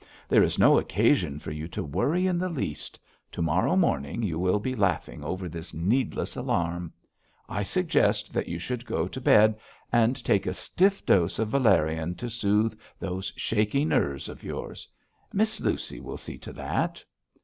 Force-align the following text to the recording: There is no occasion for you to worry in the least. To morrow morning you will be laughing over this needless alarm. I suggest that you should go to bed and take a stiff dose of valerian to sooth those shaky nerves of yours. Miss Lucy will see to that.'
There 0.27 0.41
is 0.41 0.57
no 0.57 0.79
occasion 0.79 1.37
for 1.37 1.51
you 1.51 1.67
to 1.67 1.83
worry 1.83 2.25
in 2.25 2.39
the 2.39 2.49
least. 2.49 2.99
To 3.33 3.41
morrow 3.43 3.75
morning 3.75 4.23
you 4.23 4.39
will 4.39 4.57
be 4.57 4.73
laughing 4.75 5.23
over 5.23 5.47
this 5.47 5.75
needless 5.75 6.35
alarm. 6.35 6.91
I 7.47 7.61
suggest 7.61 8.33
that 8.33 8.47
you 8.47 8.57
should 8.57 8.83
go 8.87 9.07
to 9.07 9.21
bed 9.21 9.59
and 9.91 10.15
take 10.25 10.47
a 10.47 10.55
stiff 10.55 11.05
dose 11.05 11.37
of 11.37 11.49
valerian 11.49 12.15
to 12.15 12.31
sooth 12.31 12.75
those 12.97 13.31
shaky 13.35 13.85
nerves 13.85 14.27
of 14.27 14.41
yours. 14.43 14.87
Miss 15.31 15.59
Lucy 15.61 15.99
will 15.99 16.17
see 16.17 16.39
to 16.39 16.51
that.' 16.53 17.03